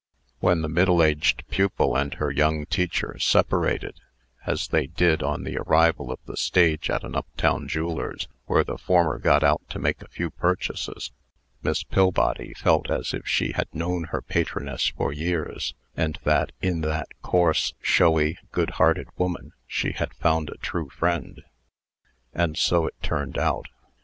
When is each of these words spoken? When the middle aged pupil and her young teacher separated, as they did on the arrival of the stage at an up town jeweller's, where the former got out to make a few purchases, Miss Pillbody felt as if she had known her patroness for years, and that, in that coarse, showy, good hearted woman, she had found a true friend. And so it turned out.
When 0.39 0.63
the 0.63 0.67
middle 0.67 1.03
aged 1.03 1.47
pupil 1.51 1.95
and 1.95 2.15
her 2.15 2.31
young 2.31 2.65
teacher 2.65 3.19
separated, 3.19 3.99
as 4.47 4.69
they 4.69 4.87
did 4.87 5.21
on 5.21 5.43
the 5.43 5.57
arrival 5.59 6.11
of 6.11 6.17
the 6.25 6.35
stage 6.37 6.89
at 6.89 7.03
an 7.03 7.15
up 7.15 7.27
town 7.37 7.67
jeweller's, 7.67 8.27
where 8.47 8.63
the 8.63 8.79
former 8.79 9.19
got 9.19 9.43
out 9.43 9.61
to 9.69 9.77
make 9.77 10.01
a 10.01 10.07
few 10.07 10.31
purchases, 10.31 11.11
Miss 11.61 11.83
Pillbody 11.83 12.55
felt 12.55 12.89
as 12.89 13.13
if 13.13 13.27
she 13.27 13.51
had 13.51 13.67
known 13.75 14.05
her 14.05 14.23
patroness 14.23 14.87
for 14.87 15.13
years, 15.13 15.75
and 15.95 16.17
that, 16.23 16.51
in 16.63 16.81
that 16.81 17.09
coarse, 17.21 17.75
showy, 17.79 18.39
good 18.51 18.71
hearted 18.71 19.07
woman, 19.19 19.53
she 19.67 19.91
had 19.91 20.15
found 20.15 20.49
a 20.49 20.57
true 20.57 20.89
friend. 20.89 21.43
And 22.33 22.57
so 22.57 22.87
it 22.87 22.95
turned 23.03 23.37
out. 23.37 23.67